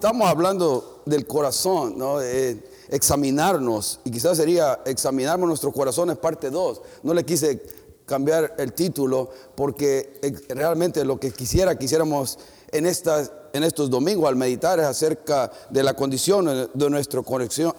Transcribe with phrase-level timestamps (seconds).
[0.00, 2.22] Estamos hablando del corazón, ¿no?
[2.22, 2.56] Eh,
[2.88, 6.82] examinarnos, y quizás sería examinarnos nuestros corazones parte 2.
[7.02, 7.60] No le quise
[8.06, 12.38] cambiar el título porque eh, realmente lo que quisiera, quisiéramos
[12.70, 17.24] en, estas, en estos domingos al meditar es acerca de la condición de nuestro,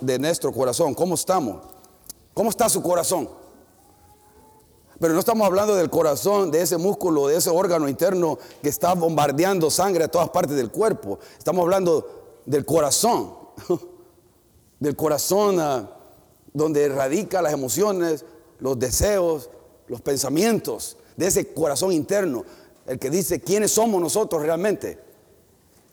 [0.01, 0.95] de nuestro corazón.
[0.95, 1.65] ¿Cómo estamos?
[2.33, 3.29] ¿Cómo está su corazón?
[4.99, 8.93] Pero no estamos hablando del corazón, de ese músculo, de ese órgano interno que está
[8.93, 11.19] bombardeando sangre a todas partes del cuerpo.
[11.37, 13.33] Estamos hablando del corazón,
[14.79, 15.89] del corazón ah,
[16.53, 18.25] donde radica las emociones,
[18.59, 19.49] los deseos,
[19.87, 22.43] los pensamientos, de ese corazón interno,
[22.85, 24.99] el que dice quiénes somos nosotros realmente.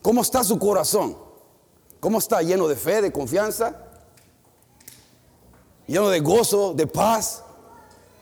[0.03, 1.17] ¿Cómo está su corazón?
[2.01, 2.43] ¿Cómo está?
[2.43, 3.77] ¿Lleno de fe, de confianza?
[5.87, 7.43] ¿Lleno de gozo, de paz?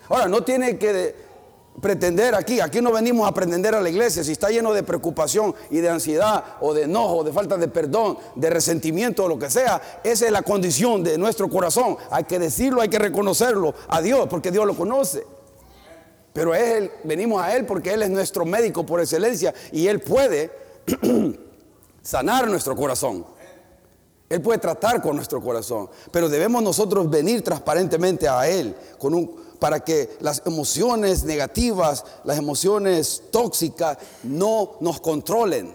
[0.08, 1.14] Ahora, no tiene que
[1.80, 5.54] pretender aquí, aquí no venimos a pretender a la iglesia, si está lleno de preocupación
[5.70, 9.50] y de ansiedad o de enojo, de falta de perdón, de resentimiento o lo que
[9.50, 11.96] sea, esa es la condición de nuestro corazón.
[12.10, 15.26] Hay que decirlo, hay que reconocerlo a Dios, porque Dios lo conoce.
[16.32, 16.52] Pero
[17.04, 20.50] venimos a Él porque Él es nuestro médico por excelencia y Él puede
[22.02, 23.24] sanar nuestro corazón.
[24.28, 29.43] Él puede tratar con nuestro corazón, pero debemos nosotros venir transparentemente a Él con un,
[29.64, 35.74] para que las emociones negativas, las emociones tóxicas no nos controlen.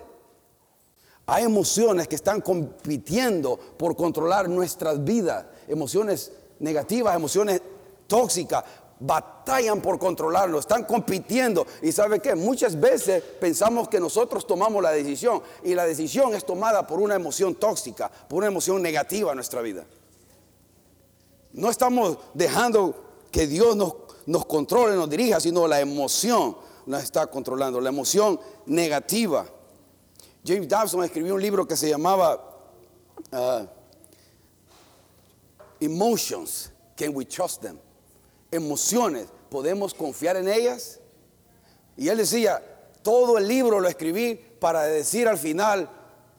[1.25, 7.63] Hay emociones que están compitiendo por controlar nuestras vidas, emociones negativas, emociones
[8.05, 8.63] tóxicas,
[8.99, 11.65] batallan por controlarlo, están compitiendo.
[11.81, 16.45] Y sabe qué, muchas veces pensamos que nosotros tomamos la decisión y la decisión es
[16.45, 19.83] tomada por una emoción tóxica, por una emoción negativa en nuestra vida.
[21.53, 23.93] No estamos dejando que Dios nos,
[24.25, 29.45] nos controle, nos dirija, sino la emoción nos está controlando, la emoción negativa.
[30.45, 32.41] James Dobson escribió un libro que se llamaba
[33.31, 33.65] uh,
[35.79, 37.77] Emotions, Can We Trust Them?
[38.51, 40.99] Emociones, ¿podemos confiar en ellas?
[41.95, 42.63] Y él decía,
[43.03, 45.89] todo el libro lo escribí para decir al final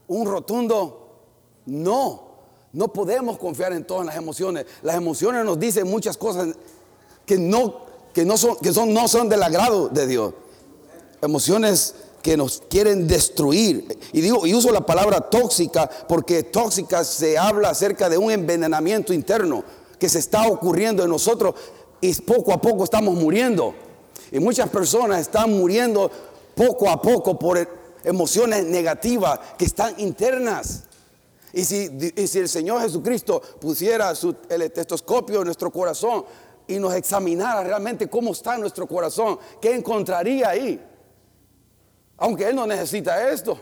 [0.08, 1.22] un rotundo
[1.66, 2.30] no.
[2.72, 4.66] No podemos confiar en todas las emociones.
[4.82, 6.56] Las emociones nos dicen muchas cosas
[7.30, 10.34] que no, que no, son, que son, no son del agrado de Dios.
[11.22, 13.86] Emociones que nos quieren destruir.
[14.12, 19.12] Y digo, y uso la palabra tóxica porque tóxica se habla acerca de un envenenamiento
[19.12, 19.62] interno
[19.96, 21.54] que se está ocurriendo en nosotros
[22.00, 23.76] y poco a poco estamos muriendo.
[24.32, 26.10] Y muchas personas están muriendo
[26.56, 27.64] poco a poco por
[28.02, 30.82] emociones negativas que están internas.
[31.52, 36.24] Y si, y si el Señor Jesucristo pusiera su, el estetoscopio en nuestro corazón,
[36.70, 40.80] y nos examinara realmente cómo está nuestro corazón, ¿qué encontraría ahí?
[42.16, 43.58] Aunque Él no necesita esto.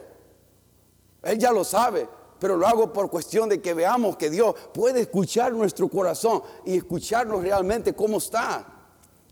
[1.22, 2.06] Él ya lo sabe,
[2.38, 6.76] pero lo hago por cuestión de que veamos que Dios puede escuchar nuestro corazón y
[6.76, 8.66] escucharnos realmente cómo está.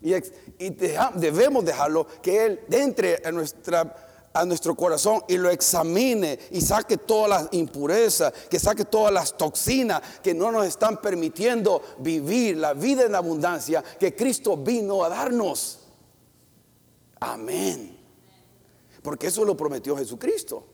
[0.01, 0.13] Y,
[1.15, 3.95] debemos dejarlo que Él entre en nuestra
[4.37, 9.35] a nuestro corazón y lo examine y saque todas las impurezas, que saque todas las
[9.35, 15.09] toxinas que no nos están permitiendo vivir la vida en abundancia que Cristo vino a
[15.09, 15.79] darnos.
[17.19, 17.97] Amén.
[19.01, 20.65] Porque eso lo prometió Jesucristo.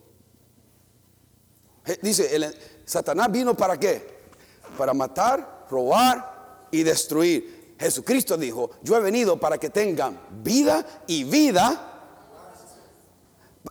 [2.01, 2.53] Dice,
[2.85, 4.23] Satanás vino para qué?
[4.77, 7.75] Para matar, robar y destruir.
[7.79, 11.92] Jesucristo dijo, yo he venido para que tengan vida y vida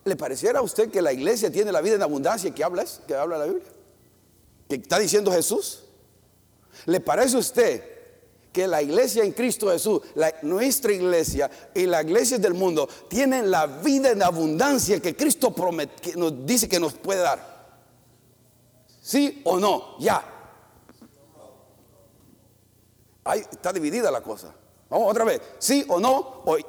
[0.04, 3.14] ¿Le pareciera a usted que la iglesia tiene la vida en abundancia que habla, que
[3.14, 3.68] habla la Biblia?
[4.68, 5.84] ¿Que está diciendo Jesús?
[6.86, 7.92] ¿Le parece a usted
[8.52, 10.02] que la iglesia en Cristo Jesús,
[10.42, 16.16] nuestra iglesia y la iglesia del mundo tienen la vida en abundancia que Cristo promete,
[16.16, 17.52] nos dice que nos puede dar?
[19.00, 19.98] ¿Sí o no?
[19.98, 20.22] Ya.
[23.24, 24.52] Ahí está dividida la cosa.
[24.90, 25.40] Vamos otra vez.
[25.58, 26.42] ¿Sí o no?
[26.44, 26.64] Hoy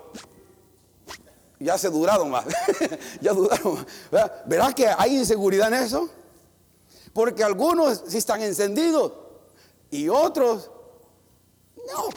[1.64, 2.46] ya se duraron más.
[3.22, 4.32] ya duraron más.
[4.46, 6.10] ¿Verás que hay inseguridad en eso?
[7.14, 9.14] Porque algunos sí están encendidos
[9.90, 10.70] y otros
[11.76, 12.10] no.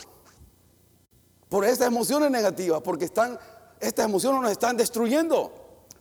[1.48, 3.38] Por estas emociones negativas, porque están,
[3.78, 5.52] estas emociones nos están destruyendo,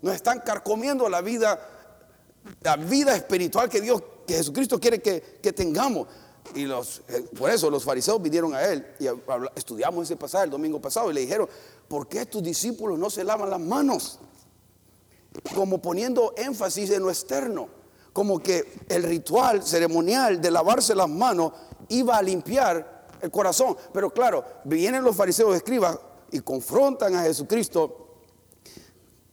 [0.02, 1.60] nos están carcomiendo la vida,
[2.62, 6.08] la vida espiritual que Dios, que Jesucristo quiere que tengamos.
[6.54, 9.08] Y los, eh, por eso los fariseos vinieron a él y
[9.56, 11.50] estudiamos ese pasaje el domingo pasado y le dijeron,
[11.88, 14.20] ¿por qué tus discípulos no se lavan las manos?
[15.54, 17.68] Como poniendo énfasis en lo externo,
[18.14, 21.52] como que el ritual ceremonial de lavarse las manos
[21.90, 23.76] iba a limpiar el corazón.
[23.92, 25.98] Pero claro, vienen los fariseos escribas
[26.32, 28.22] y confrontan a Jesucristo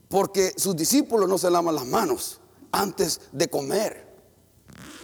[0.09, 2.39] porque sus discípulos no se lavan las manos
[2.71, 4.05] antes de comer.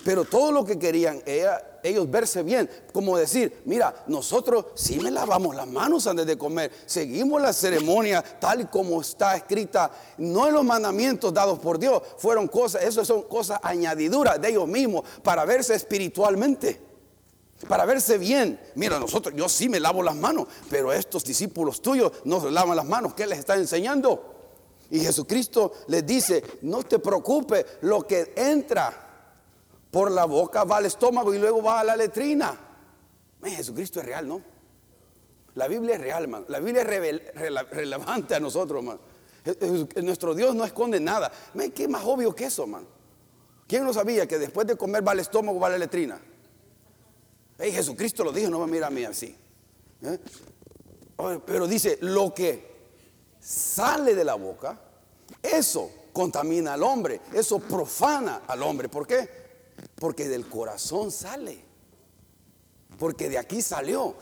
[0.03, 5.11] Pero todo lo que querían era ellos verse bien, como decir, mira, nosotros sí me
[5.11, 10.47] lavamos las manos antes de comer, seguimos la ceremonia tal y como está escrita, no
[10.47, 15.03] en los mandamientos dados por Dios, fueron cosas, eso son cosas añadiduras de ellos mismos
[15.23, 16.79] para verse espiritualmente,
[17.67, 18.59] para verse bien.
[18.75, 22.75] Mira, nosotros, yo sí me lavo las manos, pero estos discípulos tuyos no se lavan
[22.75, 24.35] las manos, ¿qué les está enseñando?
[24.91, 29.08] Y Jesucristo les dice, no te preocupes, lo que entra
[29.91, 32.57] por la boca va al estómago y luego va a la letrina.
[33.43, 34.41] Jesucristo es real, ¿no?
[35.55, 36.45] La Biblia es real, man.
[36.47, 38.99] La Biblia es relevante a nosotros, man.
[40.03, 41.31] Nuestro Dios no esconde nada.
[41.73, 42.85] ¿Qué más obvio que eso, man?
[43.67, 46.19] ¿Quién no sabía que después de comer va al estómago, va a la letrina?
[47.57, 49.35] Jesucristo lo dijo, no me mira a mí así.
[50.01, 50.19] ¿eh?
[51.45, 52.69] Pero dice, lo que
[53.39, 54.79] sale de la boca,
[55.41, 58.87] eso contamina al hombre, eso profana al hombre.
[58.87, 59.38] ¿Por qué?
[59.99, 61.63] Porque del corazón sale.
[62.97, 64.15] Porque de aquí salió.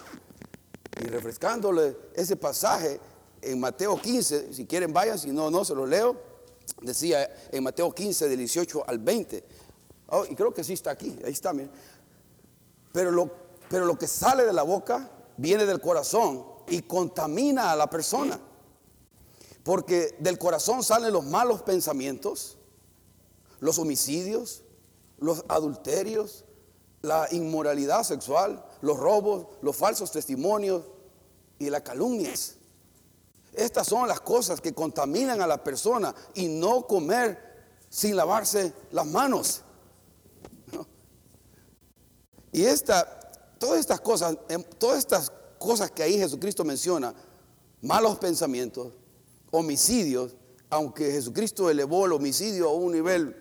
[1.02, 3.00] Y refrescándole ese pasaje
[3.42, 6.20] en Mateo 15, si quieren vayan, si no, no, se lo leo.
[6.82, 9.44] Decía en Mateo 15, del 18 al 20.
[10.30, 11.54] y creo que sí está aquí, ahí está,
[12.92, 13.32] Pero lo,
[13.70, 18.40] pero lo que sale de la boca viene del corazón y contamina a la persona.
[19.64, 22.58] Porque del corazón salen los malos pensamientos,
[23.60, 24.64] los homicidios,
[25.18, 26.46] los adulterios,
[27.02, 30.84] la inmoralidad sexual, los robos, los falsos testimonios
[31.60, 32.56] y las calumnias.
[33.54, 37.48] Estas son las cosas que contaminan a la persona y no comer
[37.90, 39.62] sin lavarse las manos.
[42.52, 43.20] Y esta,
[43.60, 47.14] todas estas cosas, em, todas estas cosas que ahí Jesucristo menciona,
[47.82, 48.94] malos pensamientos,
[49.52, 50.36] homicidios,
[50.70, 53.36] aunque Jesucristo elevó el homicidio a un nivel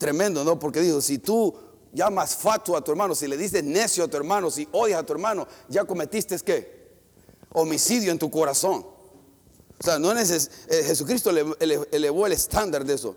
[0.00, 0.58] Tremendo, ¿no?
[0.58, 1.54] Porque dijo, si tú
[1.92, 5.04] llamas fatuo a tu hermano, si le dices necio a tu hermano, si odias a
[5.04, 6.88] tu hermano, ya cometiste qué?
[7.52, 8.86] Homicidio en tu corazón.
[9.78, 13.14] O sea, no es eh, Jesucristo elevó el estándar de eso.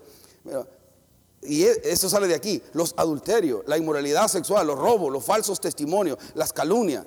[1.40, 2.62] Y e, eso sale de aquí.
[2.74, 7.06] Los adulterios, la inmoralidad sexual, los robos, los falsos testimonios, las calumnias.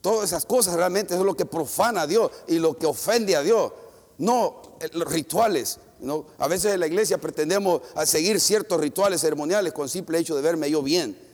[0.00, 3.42] Todas esas cosas realmente es lo que profana a Dios y lo que ofende a
[3.42, 3.72] Dios.
[4.18, 4.88] No eh,
[6.38, 10.70] a veces en la iglesia pretendemos seguir ciertos rituales ceremoniales con simple hecho de verme
[10.70, 11.30] yo bien.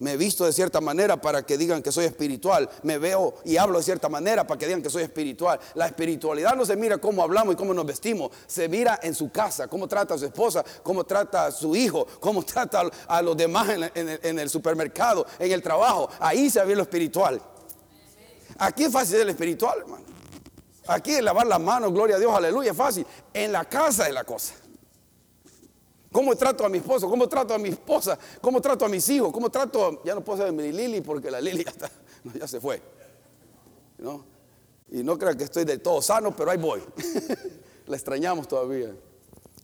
[0.00, 2.70] Me he visto de cierta manera para que digan que soy espiritual.
[2.84, 5.58] Me veo y hablo de cierta manera para que digan que soy espiritual.
[5.74, 8.30] La espiritualidad no se mira cómo hablamos y cómo nos vestimos.
[8.46, 12.06] Se mira en su casa, cómo trata a su esposa, cómo trata a su hijo,
[12.20, 16.08] cómo trata a los demás en, el, supermercado, en el trabajo.
[16.20, 17.40] Ahí se ve lo espiritual.
[18.58, 20.17] Aquí es fácil el espiritual, hermano.
[20.88, 23.06] Aquí lavar las manos, gloria a Dios, aleluya, fácil.
[23.32, 24.54] En la casa es la cosa.
[26.10, 27.08] ¿Cómo trato a mi esposo?
[27.08, 28.18] ¿Cómo trato a mi esposa?
[28.40, 29.30] ¿Cómo trato a mis hijos?
[29.30, 30.02] ¿Cómo trato?
[30.04, 31.64] Ya no puedo ser mi Lili porque la Lili
[32.34, 32.80] ya, se fue.
[33.98, 34.24] ¿No?
[34.90, 36.82] Y no crean que estoy del todo sano, pero ahí voy.
[37.86, 38.94] la extrañamos todavía.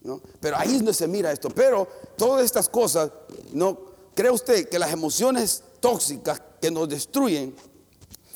[0.02, 0.20] ¿no?
[0.38, 1.48] Pero ahí es donde se mira esto.
[1.48, 3.10] Pero todas estas cosas,
[3.52, 3.94] ¿no?
[4.14, 7.54] ¿cree usted que las emociones tóxicas que nos destruyen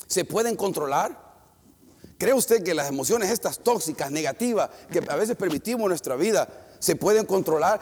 [0.07, 1.28] se pueden controlar?
[2.19, 6.49] ¿Cree usted que las emociones estas tóxicas, negativas, que a veces permitimos en nuestra vida,
[6.77, 7.79] se pueden controlar?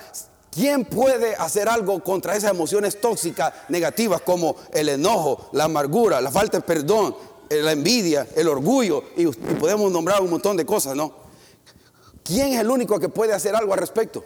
[0.51, 6.29] ¿Quién puede hacer algo contra esas emociones tóxicas, negativas, como el enojo, la amargura, la
[6.29, 7.15] falta de perdón,
[7.50, 9.06] eh, la envidia, el orgullo?
[9.17, 11.15] Y, podemos nombrar un montón de cosas, ¿no?
[12.24, 14.24] ¿Quién es el único que puede hacer algo al respecto?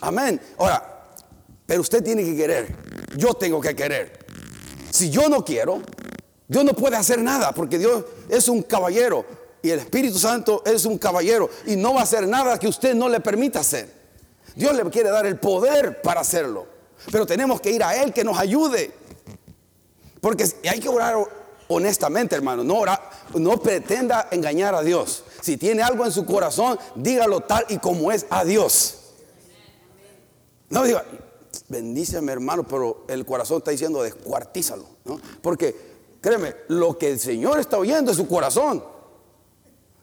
[0.00, 0.40] Amén.
[0.58, 1.06] Ahora,
[1.66, 2.76] pero usted tiene que querer.
[3.16, 4.26] Yo tengo que querer.
[4.90, 5.82] Si yo no quiero,
[6.48, 9.24] Dios no puede hacer nada porque Dios es un caballero
[9.62, 12.94] y el Espíritu Santo es un caballero y no va a hacer nada que usted
[12.94, 13.92] no le permita hacer.
[14.56, 16.66] Dios le quiere dar el poder para hacerlo,
[17.12, 18.92] pero tenemos que ir a Él que nos ayude.
[20.20, 21.16] Porque hay que orar
[21.68, 22.64] honestamente, hermano.
[22.64, 22.82] No,
[23.34, 25.24] no pretenda engañar a Dios.
[25.40, 28.98] Si tiene algo en su corazón, dígalo tal y como es a Dios.
[30.70, 31.04] No diga,
[31.68, 34.84] bendíceme hermano, pero el corazón está diciendo descuartízalo.
[35.04, 35.20] ¿no?
[35.40, 35.87] Porque
[36.20, 38.82] Créeme, lo que el Señor está oyendo es su corazón.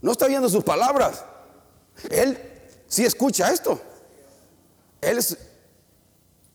[0.02, 1.24] No está oyendo sus palabras.
[2.10, 2.38] Él
[2.88, 3.80] sí escucha esto.
[5.02, 5.38] Él es,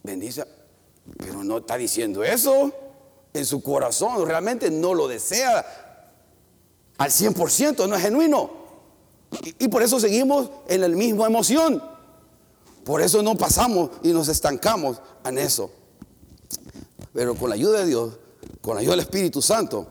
[0.02, 0.44] bendice,
[1.18, 2.72] pero no está diciendo eso
[3.32, 4.26] en su corazón.
[4.26, 6.08] Realmente no lo desea
[6.96, 8.50] al 100%, no es genuino.
[9.44, 11.82] Y, y por eso seguimos en la misma emoción.
[12.84, 15.70] Por eso no pasamos y nos estancamos en eso.
[17.12, 18.18] Pero con la ayuda de Dios
[18.60, 19.86] con ayuda del Espíritu Santo,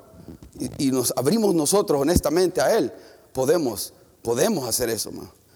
[0.78, 2.92] y, nos abrimos nosotros honestamente a Él,
[3.34, 5.12] podemos, podemos hacer eso,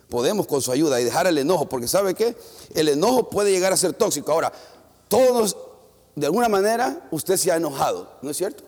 [0.09, 2.35] podemos con su ayuda y dejar el enojo, porque ¿sabe qué?
[2.73, 4.31] El enojo puede llegar a ser tóxico.
[4.31, 4.51] Ahora,
[5.07, 5.57] todos,
[6.15, 8.63] de alguna manera, usted se ha enojado, ¿no es cierto?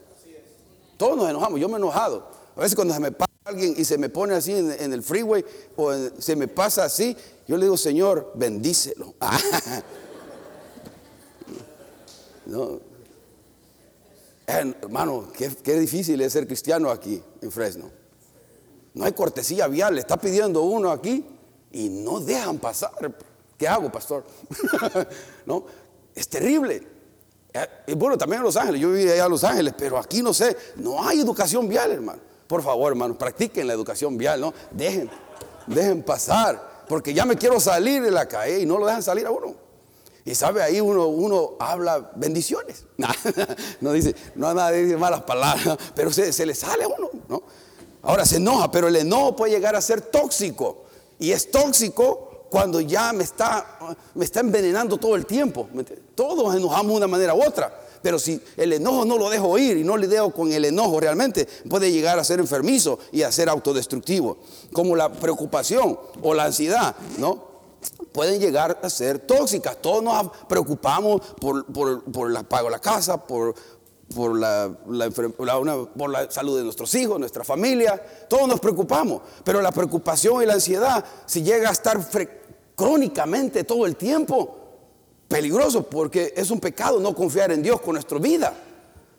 [0.98, 2.28] Todos nos enojamos, yo me he enojado.
[2.56, 5.44] A veces cuando se me pasa alguien y se me pone así en, el freeway
[5.76, 7.16] o se me pasa así,
[7.48, 9.14] yo le digo, Señor, bendícelo.
[14.48, 17.90] hermano, qué, difícil es ser cristiano aquí en Fresno.
[18.94, 21.26] No hay cortesía vial, le está pidiendo uno aquí
[21.72, 22.92] y no dejan pasar.
[23.58, 24.24] ¿Qué hago, pastor?
[25.46, 25.66] no,
[26.14, 26.88] es terrible.
[27.54, 30.34] Eh, bueno, también en Los Ángeles, yo viví allá en Los Ángeles, pero aquí no
[30.34, 32.22] sé, no hay educación vial, hermano.
[32.48, 34.54] Por favor, hermano, practiquen la educación vial, ¿no?
[34.72, 35.10] Dejen,
[35.68, 39.26] dejen pasar, porque ya me quiero salir de la calle y no lo dejan salir
[39.26, 39.65] a uno.
[40.26, 42.86] Y sabe, ahí uno, uno habla bendiciones.
[43.80, 47.44] no dice, no nada dice malas palabras, pero se, se le sale a uno, ¿no?
[48.02, 50.86] Ahora se enoja, pero el enojo puede llegar a ser tóxico.
[51.20, 55.68] Y es tóxico cuando ya me está, me está envenenando todo el tiempo.
[56.16, 57.82] Todos enojamos de una manera u otra.
[58.02, 61.48] Pero si el enojo no lo dejo ir y no lidio con el enojo realmente,
[61.70, 64.38] puede llegar a ser enfermizo y a ser autodestructivo.
[64.72, 67.55] Como la preocupación o la ansiedad, ¿no?
[68.12, 69.82] Pueden llegar a ser tóxicas.
[69.82, 73.56] Todos nos preocupamos por, por, pago de la casa, por,
[74.14, 74.72] por la,
[76.30, 81.04] salud de nuestros hijos, nuestra familia, todos nos preocupamos, pero la preocupación y la ansiedad,
[81.26, 82.00] si llega a estar
[82.76, 84.58] crónicamente todo el tiempo,
[85.28, 88.54] peligroso porque es un pecado no confiar en Dios con nuestra vida.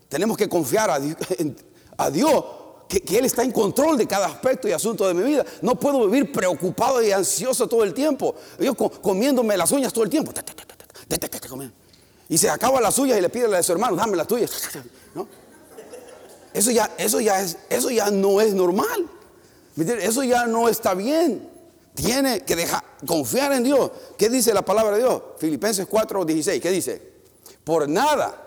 [0.09, 2.45] Tenemos que confiar a Dios,
[2.89, 5.45] que, Él está en control de cada aspecto y asunto de mi vida.
[5.63, 8.35] No puedo vivir preocupado y ansioso todo el tiempo.
[8.59, 10.33] Yo comiéndome las uñas todo el tiempo.
[12.29, 14.51] Y se acaba las suyas y le pide a su hermano, dame las tuyas.
[16.53, 19.09] Eso, ya, eso, ya es, eso ya no es normal.
[19.77, 21.51] Eso ya no está bien.
[21.95, 23.91] Tiene que dejar, confiar en Dios.
[24.17, 25.23] ¿Qué dice la palabra de Dios?
[25.39, 26.63] Filipenses 4, 16.
[26.63, 27.03] ¿Qué dice?
[27.65, 28.43] Por nada.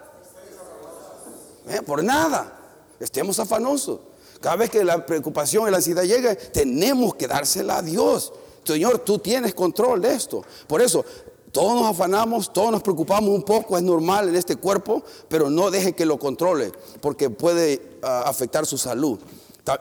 [1.67, 2.59] Eh, por nada.
[2.99, 3.99] Estemos afanosos.
[4.39, 8.31] Cada vez que la preocupación y la ansiedad llegue, tenemos que dársela a Dios.
[8.63, 10.43] Señor, tú tienes control de esto.
[10.67, 11.03] Por eso,
[11.51, 15.71] todos nos afanamos, todos nos preocupamos un poco, es normal en este cuerpo, pero no
[15.71, 19.19] deje que lo controle, porque puede ah, afectar su salud.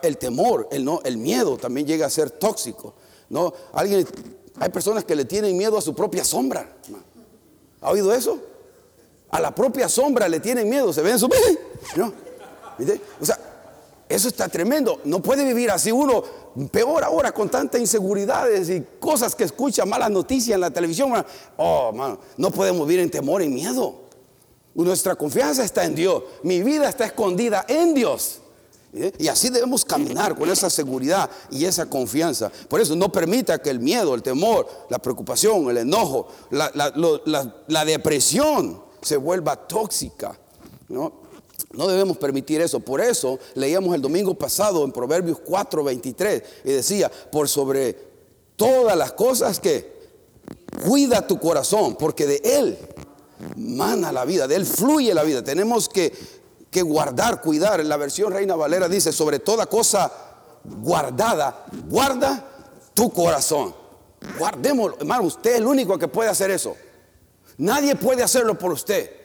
[0.02, 2.94] El temor, el, miedo también llega a ser tóxico.
[3.30, 3.54] ¿no?
[3.72, 6.76] Hay personas que le tienen miedo a su propia sombra.
[7.80, 8.38] ¿Ha oído eso?
[9.30, 11.28] A la propia sombra le tienen miedo, se ven su...
[11.96, 12.12] ¿no?
[13.20, 13.38] O sea,
[14.08, 15.00] eso está tremendo.
[15.04, 16.24] No puede vivir así uno,
[16.70, 21.12] peor ahora con tantas inseguridades y cosas que escucha, malas noticias en la televisión.
[21.58, 24.08] Oh, no podemos vivir en temor y miedo.
[24.74, 26.22] Nuestra confianza está en Dios.
[26.42, 28.40] Mi vida está escondida en Dios.
[29.18, 32.50] Y así debemos caminar con esa seguridad y esa confianza.
[32.68, 36.72] Por eso no permita que el miedo, el temor, la preocupación, el enojo, la,
[37.66, 40.38] la depresión se vuelva tóxica.
[40.88, 41.27] ¿no?
[41.72, 42.80] No debemos permitir eso.
[42.80, 47.96] Por eso leíamos el domingo pasado en Proverbios 4, 23 y decía, por sobre
[48.56, 49.98] todas las cosas que
[50.84, 52.78] cuida tu corazón, porque de él
[53.56, 55.44] mana la vida, de él fluye la vida.
[55.44, 56.12] Tenemos que,
[56.70, 57.80] que guardar, cuidar.
[57.80, 60.10] En la versión Reina Valera dice, sobre toda cosa
[60.64, 62.48] guardada, guarda
[62.94, 63.75] tu corazón.
[64.38, 64.96] Guardémoslo.
[64.98, 66.75] Hermano, usted es el único que puede hacer eso.
[67.58, 69.17] Nadie puede hacerlo por usted.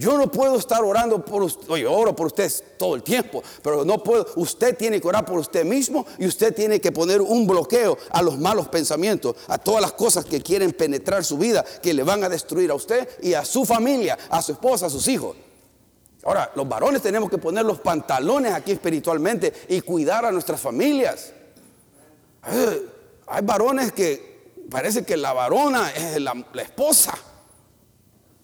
[0.00, 3.84] Yo no puedo estar orando por usted, oye, oro por usted todo el tiempo, pero
[3.84, 7.46] no puedo, usted tiene que orar por usted mismo y usted tiene que poner un
[7.46, 11.92] bloqueo a los malos pensamientos, a todas las cosas que quieren penetrar su vida, que
[11.92, 15.06] le van a destruir a usted y a su familia, a su esposa, a sus
[15.06, 15.36] hijos.
[16.24, 21.34] Ahora, los varones tenemos que poner los pantalones aquí espiritualmente y cuidar a nuestras familias.
[22.40, 27.12] Hay, varones que parece que la varona es la esposa.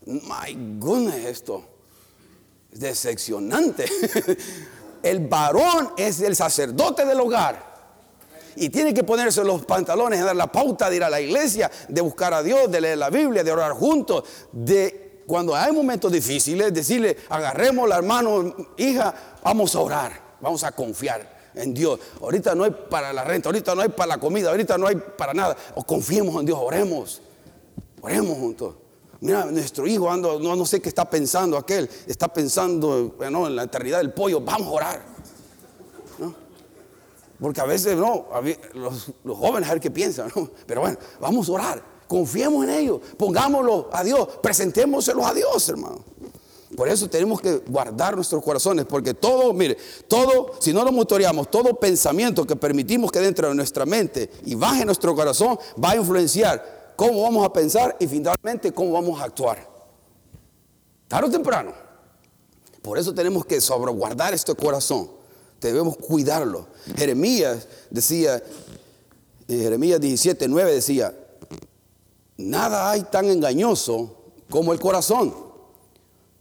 [0.06, 1.64] My goodness, esto
[2.72, 3.86] es decepcionante.
[5.02, 7.76] El varón es el sacerdote del hogar.
[8.56, 12.00] Y tiene que ponerse los pantalones, dar la pauta de ir a la iglesia, de
[12.00, 16.72] buscar a Dios, de leer la Biblia, de orar juntos, de cuando hay momentos difíciles,
[16.72, 22.00] decirle, agarremos la hermano, hija, vamos a orar, vamos a confiar en Dios.
[22.20, 24.96] Ahorita no hay para la renta, ahorita no hay para la comida, ahorita no hay
[24.96, 25.56] para nada.
[25.75, 27.20] O confiemos en Dios, oremos,
[28.00, 28.75] oremos juntos.
[29.20, 33.64] Mira, nuestro hijo ando, no, no sé qué está pensando aquel, está pensando en la
[33.64, 35.16] eternidad del pollo, vamos a orar.
[37.40, 38.26] Porque a veces no,
[38.75, 40.30] los, jóvenes a ver qué piensan,
[40.66, 46.04] pero bueno, vamos a orar, confiemos en ellos, pongámoslo a Dios, presentémoselo a Dios, hermano.
[46.75, 49.76] Por eso tenemos que guardar nuestros corazones, porque todo, mire,
[50.08, 54.54] todo, si no lo monitoreamos, todo pensamiento que permitimos que dentro de nuestra mente y
[54.54, 59.24] baje nuestro corazón, va a influenciar cómo vamos a pensar y finalmente cómo vamos a
[59.24, 59.68] actuar.
[61.08, 61.72] Tarde o temprano.
[62.82, 65.10] Por eso tenemos que sobreguardar este corazón.
[65.60, 66.66] Debemos cuidarlo.
[66.96, 68.42] Jeremías decía,
[69.48, 71.14] en Jeremías 17, 9 decía,
[72.36, 74.16] nada hay tan engañoso
[74.50, 75.46] como el corazón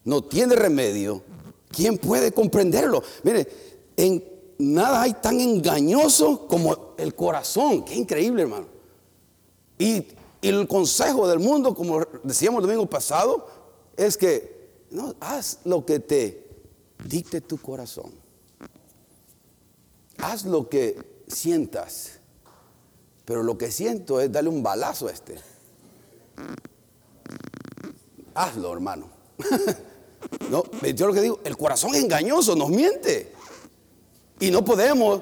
[0.06, 1.22] no tiene remedio,
[1.70, 3.04] ¿quién puede comprenderlo?
[3.24, 3.48] Mire,
[3.98, 4.24] en
[4.60, 7.84] nada hay tan engañoso como el corazón.
[7.84, 8.68] Qué increíble, hermano.
[9.78, 10.06] Y,
[10.50, 13.48] el consejo del mundo, como decíamos el domingo pasado,
[13.98, 16.48] es que no, haz lo que te
[17.04, 18.12] dicte tu corazón.
[20.18, 22.20] Haz lo que sientas.
[23.26, 25.36] Pero lo que siento es darle un balazo a este.
[28.34, 29.10] Hazlo, hermano.
[30.50, 33.32] No, yo lo que digo, el corazón engañoso nos miente.
[34.40, 35.22] Y no podemos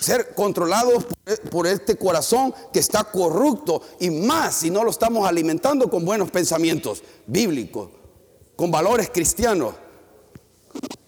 [0.00, 1.06] ser controlados
[1.50, 6.30] por este corazón que está corrupto y más si no lo estamos alimentando con buenos
[6.30, 7.90] pensamientos bíblicos,
[8.56, 9.74] con valores cristianos,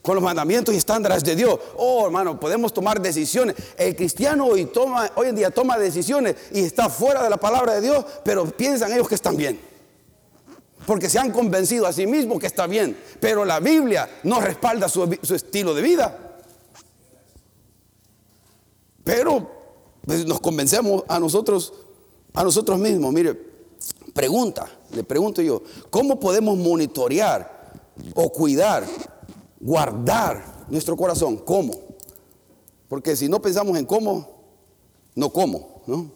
[0.02, 1.58] con los mandamientos y estándares de Dios.
[1.76, 3.56] Oh, hermano, podemos tomar decisiones.
[3.76, 7.74] El cristiano hoy, toma, hoy en día toma decisiones y está fuera de la palabra
[7.74, 9.76] de Dios, pero piensan ellos que están bien
[10.86, 14.88] porque se han convencido a sí mismos que está bien, pero la Biblia no respalda
[14.88, 16.25] su, estilo de vida.
[19.06, 19.48] Pero
[20.04, 21.72] pues, nos convencemos a nosotros,
[22.34, 23.12] a nosotros mismos.
[23.14, 23.40] Mire,
[24.12, 27.72] pregunta, le pregunto yo, ¿cómo podemos monitorear
[28.16, 28.84] o cuidar,
[29.60, 31.36] guardar nuestro corazón?
[31.36, 31.72] ¿Cómo?
[32.88, 34.28] Porque si no pensamos en cómo,
[35.14, 36.10] no cómo, ¿no?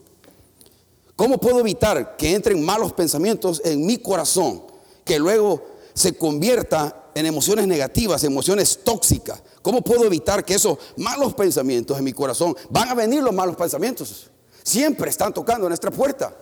[1.15, 4.65] ¿Cómo puedo evitar que entren malos pensamientos en mi corazón
[5.05, 5.63] que luego
[5.95, 9.45] se convierta en emociones negativas, emociones tóxicas?
[9.63, 13.57] ¿Cómo puedo evitar que esos malos pensamientos en mi corazón van a venir los malos
[13.57, 14.31] pensamientos?
[14.63, 16.35] Siempre están tocando nuestra puerta.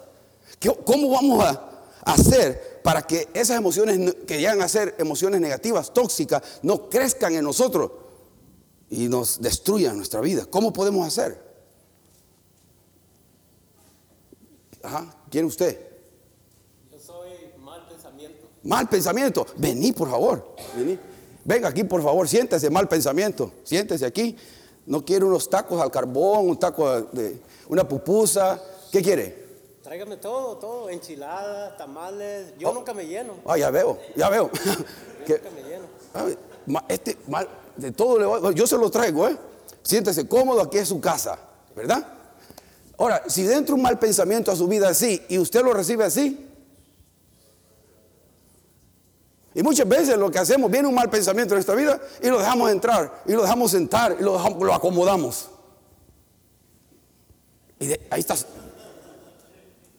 [0.85, 6.43] ¿Cómo vamos a hacer para que esas emociones que llegan a ser emociones negativas, tóxicas,
[6.63, 7.91] no crezcan en nosotros
[8.89, 10.47] y nos destruyan nuestra vida?
[10.47, 11.49] ¿Cómo podemos hacer?
[14.83, 15.87] Ajá, ¿quién usted?
[16.93, 18.47] Yo soy mal pensamiento.
[18.63, 19.47] Mal pensamiento.
[19.57, 20.55] Vení, por favor.
[20.77, 20.99] Vení.
[21.49, 23.51] Venga aquí, por favor, siéntese, mal pensamiento.
[23.65, 24.37] Siéntese aquí.
[24.85, 28.61] No quiere unos tacos al carbón, un taco de una pupusa.
[28.93, 29.49] ¿Qué quiere?
[29.83, 32.53] Tráigame todo, todo, enchiladas, tamales.
[32.59, 32.75] Yo oh.
[32.75, 33.33] nunca me lleno.
[33.47, 34.51] Ah, ya veo, ya veo.
[34.63, 36.85] Yo nunca me lleno.
[36.87, 39.39] este mal, de todo le voy, yo se lo traigo, ¿eh?
[39.83, 41.39] Siéntese cómodo, aquí es su casa,
[41.75, 42.07] ¿verdad?
[42.99, 46.48] Ahora, si dentro un mal pensamiento a su vida así y usted lo recibe así,
[49.59, 52.39] y muchas veces lo que hacemos, viene un mal pensamiento en nuestra vida y lo
[52.39, 54.39] dejamos entrar, y lo dejamos sentar, y lo,
[54.73, 55.49] acomodamos.
[57.81, 58.47] Y ahí estás.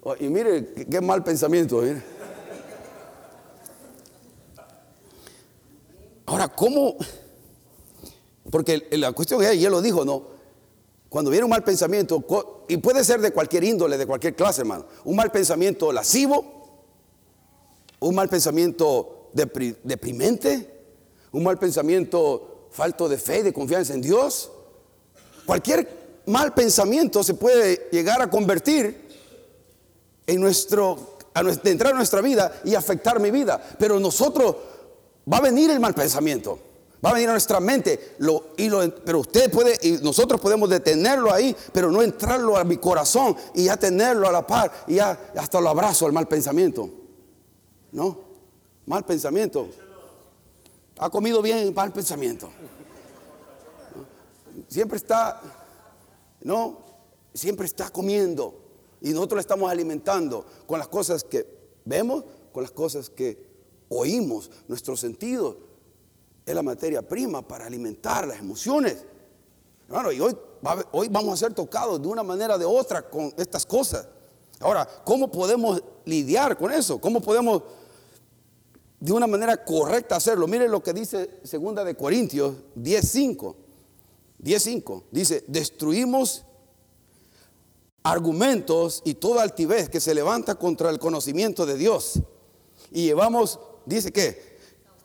[0.02, 1.84] Oh, y mire qué, mal pensamiento.
[6.26, 6.96] Ahora, ¿cómo?
[8.50, 10.24] Porque la cuestión es, y él lo dijo, ¿no?
[11.10, 12.24] Cuando viene un mal pensamiento,
[12.70, 16.86] y puede ser de cualquier índole, de cualquier clase, hermano, un mal pensamiento lascivo,
[18.00, 20.80] un mal pensamiento deprimente,
[21.32, 24.52] un mal pensamiento falto de fe, de confianza en Dios,
[25.46, 29.08] cualquier mal pensamiento se puede llegar a convertir
[30.28, 33.62] en nuestro, a entrar en nuestra vida y afectar mi vida.
[33.80, 34.56] Pero nosotros,
[35.32, 36.60] va a venir el mal pensamiento.
[37.04, 38.18] Va a venir a nuestra mente,
[39.06, 43.66] pero usted puede, y nosotros podemos detenerlo ahí, pero no entrarlo a mi corazón y
[43.66, 46.90] ya tenerlo a la par y ya hasta lo abrazo al mal pensamiento.
[47.94, 48.29] ¿No?
[48.90, 49.70] Mal pensamiento.
[50.98, 52.50] Ha comido bien mal pensamiento.
[54.68, 55.40] Siempre está,
[56.42, 56.80] ¿no?
[57.32, 58.56] Siempre está comiendo
[59.00, 61.46] y nosotros estamos alimentando con las cosas que
[61.86, 63.48] vemos, con las cosas que
[63.90, 65.58] oímos, nuestros sentidos
[66.44, 69.06] es la materia prima para alimentar las emociones.
[69.88, 70.36] Hermano, y hoy,
[70.94, 74.08] hoy vamos a ser tocados de una manera o de otra con estas cosas.
[74.60, 77.00] Ahora, ¿cómo podemos lidiar con eso?
[77.00, 77.62] ¿Cómo podemos
[79.00, 80.48] de una manera correcta hacerlo?
[80.48, 83.56] Miren lo que dice segunda de Corintios 10:5.
[84.38, 86.46] 10:5 dice, "Destruimos
[88.04, 92.20] argumentos y toda altivez que se levanta contra el conocimiento de Dios
[92.92, 94.58] y llevamos dice que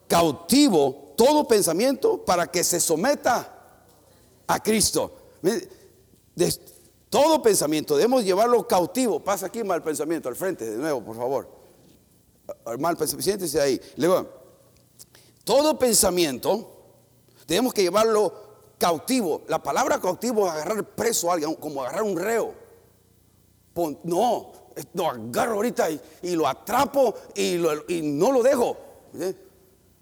[0.07, 3.51] cautivo todo pensamiento para que se someta
[4.47, 5.11] a Cristo.
[7.09, 9.19] todo pensamiento debemos llevarlo cautivo.
[9.19, 11.54] Pasa aquí mal pensamiento al frente de nuevo, por favor.
[12.79, 13.81] Mal siéntese ahí.
[13.97, 14.29] Luego,
[15.43, 16.71] Todo pensamiento
[17.45, 18.45] tenemos que llevarlo
[18.77, 19.43] cautivo.
[19.47, 22.53] La palabra cautivo es agarrar preso a alguien, como agarrar un reo.
[24.03, 24.51] no,
[24.93, 27.55] lo agarro ahorita y, lo atrapo y,
[27.87, 28.77] y, no lo dejo.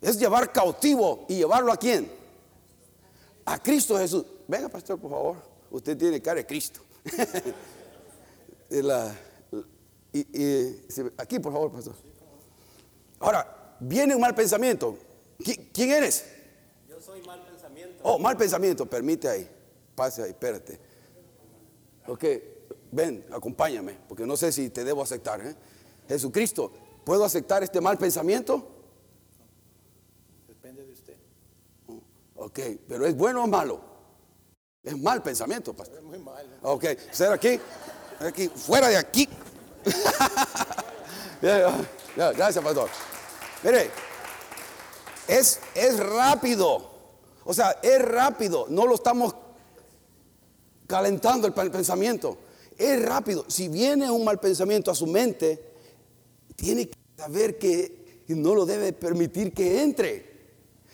[0.01, 2.12] Es llevar cautivo y llevarlo a quién?
[3.45, 4.25] A Cristo Jesús.
[4.47, 5.38] Venga, pastor, por favor.
[5.71, 6.82] Usted tiene cara de Cristo.
[10.13, 10.19] y,
[11.17, 11.95] aquí, por favor, pastor.
[13.23, 14.97] Ahora, viene un mal pensamiento.
[15.71, 16.25] ¿Quién eres?
[16.89, 18.03] Yo soy mal pensamiento.
[18.03, 18.86] Oh, mal pensamiento.
[18.86, 19.49] Permite ahí.
[19.95, 20.77] Pase ahí, espérate.
[22.05, 22.25] Ok,
[22.91, 25.39] ven, acompáñame, porque no sé si te debo aceptar.
[25.39, 25.55] ¿eh?
[26.05, 26.73] Jesucristo,
[27.05, 28.67] ¿puedo aceptar este mal pensamiento?
[30.45, 31.15] Depende de usted.
[32.36, 32.59] Ok,
[32.89, 33.79] pero ¿es bueno o malo?
[34.83, 35.99] Es mal pensamiento, pastor.
[35.99, 36.45] Es muy mal.
[36.62, 37.57] Ok, ser aquí,
[38.19, 39.29] aquí, fuera de aquí.
[41.41, 42.89] Gracias, pastor.
[43.63, 43.89] Mire,
[45.28, 46.91] es, es rápido.
[47.45, 48.65] O sea, es rápido.
[48.69, 49.36] No lo estamos
[50.88, 52.38] calentando el pensamiento.
[52.78, 53.45] Es rápido.
[53.47, 55.73] Si viene un mal pensamiento a su mente,
[56.56, 60.34] tiene que saber que no lo debe permitir que entre.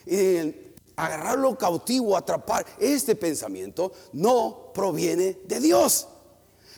[0.05, 2.65] Y agarrarlo cautivo, atrapar.
[2.79, 6.07] Este pensamiento no proviene de Dios.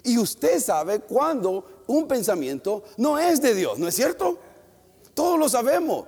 [0.03, 4.37] Y usted sabe cuando un pensamiento no es de Dios, ¿no es cierto?
[5.13, 6.07] Todos lo sabemos.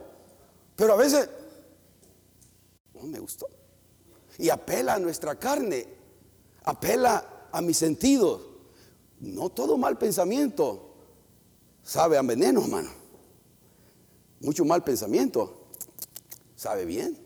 [0.75, 1.29] Pero a veces,
[2.93, 3.47] no me gustó.
[4.37, 5.87] Y apela a nuestra carne,
[6.63, 8.41] apela a mis sentidos.
[9.19, 10.95] No todo mal pensamiento
[11.83, 12.89] sabe a veneno, hermano.
[14.39, 15.67] Mucho mal pensamiento
[16.55, 17.17] sabe bien.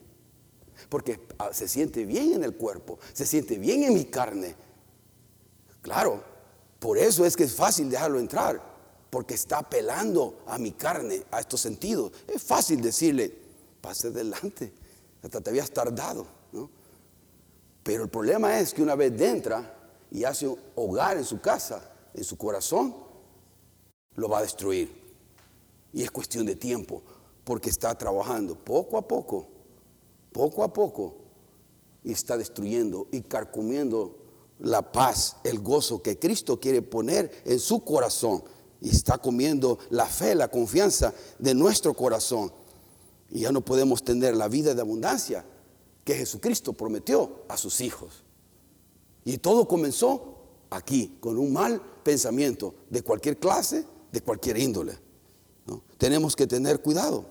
[0.90, 4.56] Porque ah, se siente bien en el cuerpo, se siente bien en mi carne.
[5.82, 6.24] Claro,
[6.80, 8.62] por eso es que es fácil dejarlo entrar,
[9.10, 12.12] porque está apelando a mi carne, a estos sentidos.
[12.28, 13.34] Es fácil decirle,
[13.82, 14.74] pase adelante,
[15.24, 16.28] hasta te habías tardado.
[16.52, 16.70] ¿no?
[17.84, 19.74] Pero el problema es que una vez entra
[20.12, 22.96] y hace un hogar en su casa, en su corazón,
[24.16, 25.08] lo va a destruir.
[25.94, 27.02] Y es cuestión de tiempo,
[27.44, 29.48] porque está trabajando poco a poco,
[30.34, 31.16] poco a poco,
[32.04, 34.18] y está destruyendo y carcomiendo
[34.60, 38.44] la paz, el gozo que Cristo quiere poner en su corazón.
[38.82, 42.52] Y está comiendo la fe, la confianza de nuestro corazón.
[43.30, 45.44] Y ya no podemos tener la vida de abundancia
[46.04, 48.24] que Jesucristo prometió a sus hijos.
[49.26, 50.38] Y todo comenzó
[50.70, 54.98] aquí, con un mal pensamiento de cualquier clase, de cualquier índole.
[55.98, 57.26] Tenemos que tener cuidado,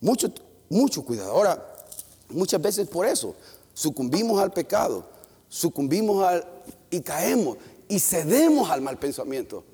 [0.00, 0.32] mucho,
[0.68, 1.30] mucho cuidado.
[1.30, 1.86] Ahora,
[2.30, 3.36] muchas veces por eso
[3.72, 5.08] sucumbimos al pecado,
[5.48, 6.44] sucumbimos al,
[6.90, 7.58] y caemos
[7.88, 9.64] y cedemos al mal pensamiento,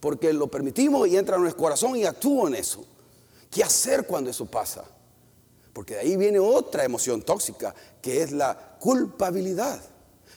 [0.00, 2.84] porque lo permitimos y entra en nuestro corazón y actúa en eso.
[3.50, 4.84] ¿Qué hacer cuando eso pasa?
[5.72, 9.80] Porque de ahí viene otra emoción tóxica, que es la culpabilidad.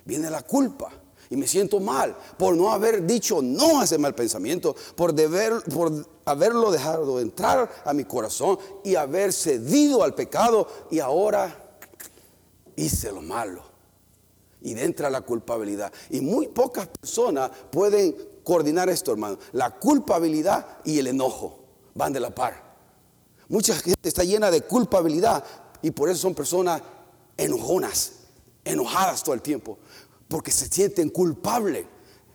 [0.05, 0.91] Viene la culpa.
[1.29, 5.15] Y me siento mal por no haber dicho no a ese mal pensamiento, por,
[5.73, 11.77] por haberlo dejado entrar a mi corazón y haber cedido al pecado y ahora
[12.75, 13.63] hice lo malo.
[14.61, 15.91] Y entra la culpabilidad.
[16.09, 19.37] Y muy pocas personas pueden coordinar esto, hermano.
[19.53, 21.59] La culpabilidad y el enojo
[21.93, 22.71] van de la par.
[23.49, 25.43] Mucha gente está llena de culpabilidad
[25.81, 26.81] y por eso son personas
[27.37, 28.13] enojonas,
[28.63, 29.77] enojadas todo el tiempo,
[30.27, 31.85] porque se sienten culpables.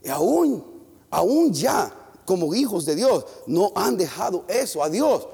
[0.03, 0.65] Y aún,
[1.11, 1.93] aún ya,
[2.25, 5.27] como hijos de Dios, no han dejado eso a Dios.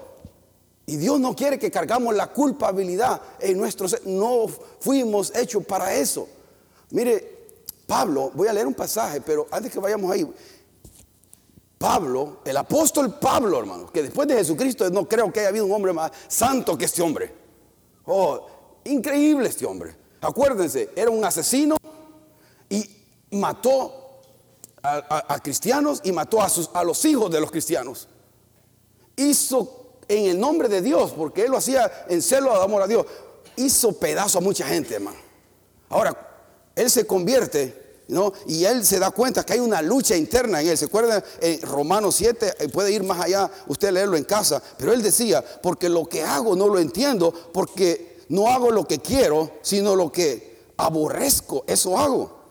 [0.86, 4.06] Y Dios no quiere que cargamos la culpabilidad en nuestro ser.
[4.06, 4.46] No
[4.80, 6.28] fuimos hechos para eso.
[6.90, 7.32] Mire,
[7.86, 10.26] Pablo, voy a leer un pasaje, pero antes que vayamos ahí,
[11.82, 15.72] Pablo, el apóstol Pablo, hermano, que después de Jesucristo no creo que haya habido un
[15.72, 17.34] hombre más santo que este hombre.
[18.04, 18.46] Oh,
[18.84, 19.96] increíble este hombre.
[20.20, 21.76] Acuérdense, era un asesino
[22.68, 22.88] y
[23.32, 24.20] mató
[24.80, 28.06] a, cristianos y mató a, sus, a los hijos de los cristianos.
[29.16, 32.86] Hizo en el nombre de Dios, porque él lo hacía en celo de amor a
[32.86, 33.06] Dios,
[33.56, 35.18] hizo pedazo a mucha gente, hermano.
[35.88, 36.16] Ahora,
[36.76, 37.81] él se convierte
[38.46, 40.78] y él se da cuenta que hay una lucha interna en él.
[40.78, 42.54] ¿Se acuerda en Romanos 7?
[42.58, 44.62] Eh, puede ir más allá, usted leerlo en casa.
[44.76, 48.98] Pero él decía, porque lo que hago no lo entiendo, porque no hago lo que
[48.98, 52.42] quiero, sino lo que aborrezco, eso hago.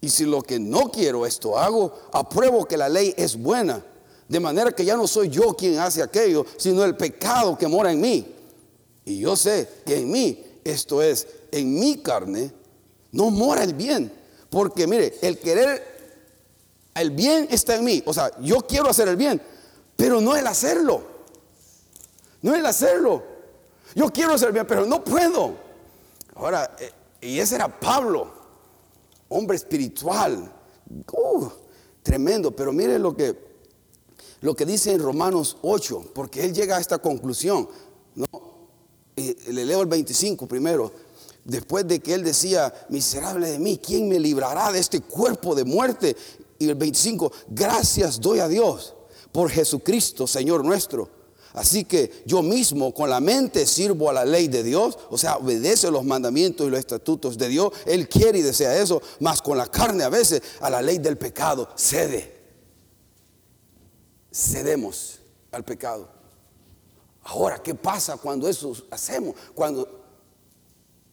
[0.00, 3.84] Y si lo que no quiero, esto hago, apruebo que la ley es buena.
[4.28, 7.92] De manera que ya no soy yo quien hace aquello, sino el pecado que mora
[7.92, 8.34] en mí.
[9.04, 12.52] Y yo sé que en mí, esto es, en mi carne,
[13.12, 14.23] no mora el bien
[14.54, 15.82] porque mire, el querer,
[16.94, 18.00] el bien está en mí.
[18.06, 19.42] O sea, yo quiero hacer el bien,
[19.96, 21.02] pero no el hacerlo.
[22.40, 23.20] No el hacerlo.
[23.96, 25.56] Yo quiero servir, pero no puedo.
[26.36, 28.32] Ahora, eh, y ese era Pablo,
[29.28, 30.52] hombre espiritual.
[31.12, 31.48] Uh,
[32.04, 33.36] tremendo, pero mire lo que,
[34.40, 37.68] lo que dice en Romanos 8, porque él llega a esta conclusión.
[38.14, 38.26] ¿no?
[39.16, 40.92] le leo el 25 primero.
[41.44, 45.64] Después de que él decía, miserable de mí, ¿quién me librará de este cuerpo de
[45.64, 46.16] muerte?
[46.58, 48.94] Y el 25, gracias doy a Dios
[49.30, 51.10] por Jesucristo, Señor nuestro.
[51.52, 55.36] Así que yo mismo con la mente sirvo a la ley de Dios, o sea,
[55.36, 57.72] obedece los mandamientos y los estatutos de Dios.
[57.84, 61.16] Él quiere y desea eso, mas con la carne a veces a la ley del
[61.16, 62.42] pecado cede.
[64.32, 65.20] Cedemos
[65.52, 66.08] al pecado.
[67.22, 69.34] Ahora, ¿qué pasa cuando eso hacemos?
[69.54, 70.03] Cuando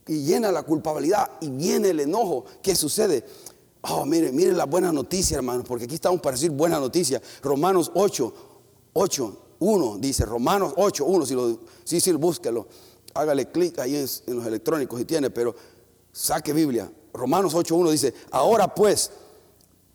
[0.07, 3.23] y llena la culpabilidad y viene el enojo, ¿qué sucede?
[3.81, 7.21] Oh, miren, miren la buena noticia, hermanos, porque aquí estamos para decir buena noticia.
[7.41, 8.33] Romanos 8,
[8.93, 12.67] 8, 1 dice, Romanos 8, 1, si lo, sí, sí, búsquelo.
[13.13, 15.55] Hágale clic ahí en, en, los electrónicos si tiene, pero
[16.11, 16.91] saque Biblia.
[17.13, 19.11] Romanos 8, 1 dice, ahora pues,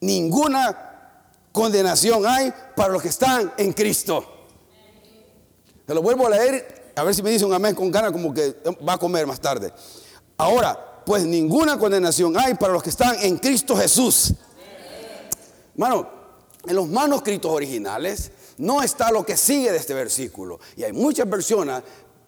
[0.00, 4.24] ninguna condenación hay para los que están en Cristo.
[5.86, 8.32] Se lo vuelvo a leer, a ver si me dice un amén con ganas como
[8.32, 8.56] que
[8.86, 9.72] va a comer más tarde.
[10.38, 14.32] Ahora, pues ninguna condenación hay para los que están en Cristo Jesús.
[15.74, 16.08] Hermano,
[16.66, 20.58] en los manuscritos originales no está lo que sigue de este versículo.
[20.74, 21.82] Y hay muchas personas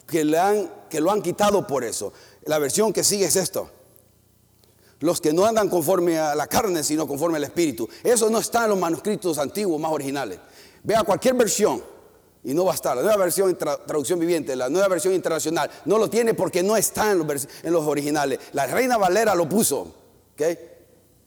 [0.07, 2.13] que, le han, que lo han quitado por eso.
[2.45, 3.71] La versión que sigue es esto.
[5.01, 7.89] Los que no andan conforme a la carne, sino conforme al Espíritu.
[8.05, 10.39] Eso no está en los manuscritos antiguos más originales.
[10.83, 11.83] Vea cualquier versión
[12.45, 12.97] y no va a estar.
[12.97, 17.11] La nueva versión, traducción viviente, la nueva versión internacional, no lo tiene porque no está
[17.13, 18.39] en los, originales.
[18.53, 19.81] La Reina Valera lo puso,
[20.33, 20.43] ¿ok?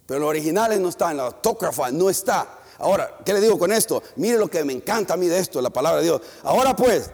[0.06, 2.60] Pero los originales no están, la autógrafa no está.
[2.80, 4.02] Ahora, ¿qué le digo con esto?
[4.16, 6.22] Mire lo que me encanta a mí de esto, la palabra de Dios.
[6.44, 7.12] Ahora pues,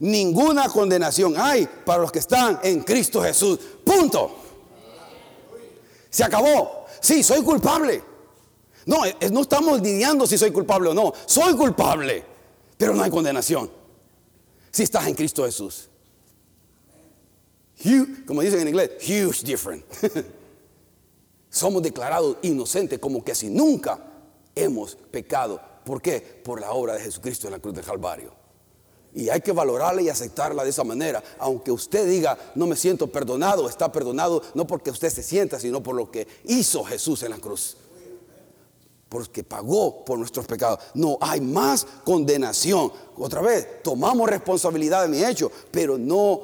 [0.00, 3.58] ninguna condenación hay para los que están en Cristo Jesús.
[3.84, 4.36] Punto.
[6.08, 6.86] Se acabó.
[7.00, 8.02] Sí, soy culpable.
[8.86, 11.12] No, no estamos lidiando si soy culpable o no.
[11.26, 12.31] Soy culpable.
[12.82, 13.70] Pero no hay condenación.
[14.72, 15.88] Si estás en Cristo Jesús.
[18.26, 19.84] como dicen en inglés, huge different.
[21.48, 24.00] Somos declarados inocentes como que si nunca
[24.56, 25.60] hemos pecado.
[25.84, 26.20] ¿Por qué?
[26.20, 28.32] Por la obra de Jesucristo en la cruz del Calvario.
[29.14, 31.22] Y hay que valorarla y aceptarla de esa manera.
[31.38, 35.84] Aunque usted diga, no me siento perdonado, está perdonado no porque usted se sienta, sino
[35.84, 37.76] por lo que hizo Jesús en la cruz
[39.12, 40.78] porque pagó por nuestros pecados.
[40.94, 42.90] No hay más condenación.
[43.18, 46.40] Otra vez, tomamos responsabilidad de mi hecho, pero no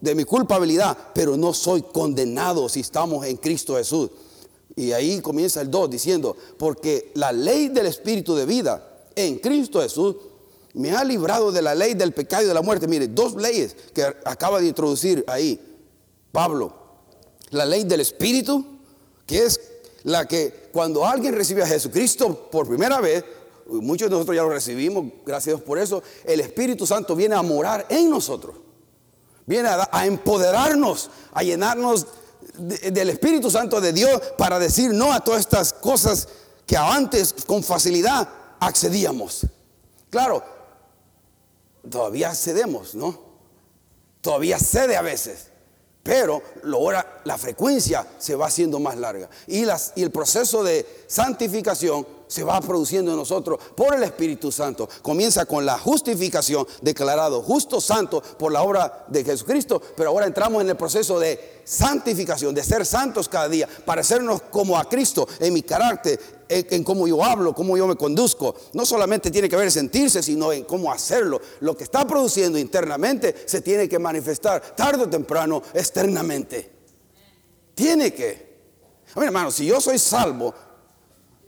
[0.00, 4.08] de mi culpabilidad, pero no soy condenado si estamos en Cristo Jesús.
[4.76, 9.80] Y ahí comienza el 2 diciendo, porque la ley del Espíritu de vida en Cristo
[9.80, 10.14] Jesús
[10.74, 12.86] me ha librado de la ley del pecado y de la muerte.
[12.86, 15.60] Mire, dos leyes que acaba de introducir ahí
[16.30, 16.72] Pablo.
[17.50, 18.64] La ley del Espíritu,
[19.26, 19.60] que es
[20.04, 23.24] la que cuando alguien recibe a Jesucristo por primera vez,
[23.66, 27.34] muchos de nosotros ya lo recibimos, gracias a Dios por eso, el Espíritu Santo viene
[27.34, 28.56] a morar en nosotros.
[29.46, 32.06] Viene a, empoderarnos, a llenarnos
[32.56, 36.28] del Espíritu Santo de Dios para decir no a todas estas cosas
[36.66, 38.28] que antes con facilidad
[38.60, 39.46] accedíamos.
[40.10, 40.44] Claro,
[41.88, 43.18] todavía cedemos, ¿no?
[44.20, 45.51] Todavía cede a veces.
[46.02, 46.42] Pero
[47.24, 49.28] la frecuencia se va haciendo más larga.
[49.46, 54.50] Y, las, y el proceso de santificación se va produciendo en nosotros por el Espíritu
[54.50, 54.88] Santo.
[55.02, 60.62] Comienza con la justificación, declarado justo santo por la obra de Jesucristo, pero ahora entramos
[60.62, 65.52] en el proceso de santificación, de ser santos cada día, parecernos como a Cristo en
[65.52, 66.18] mi carácter,
[66.48, 68.54] en, cómo yo hablo, cómo yo me conduzco.
[68.72, 71.38] No solamente tiene que ver sentirse, sino en cómo hacerlo.
[71.60, 76.72] Lo que está produciendo internamente se tiene que manifestar tarde o temprano externamente.
[77.74, 78.52] Tiene que.
[79.14, 80.54] A ver, hermano, si yo soy salvo,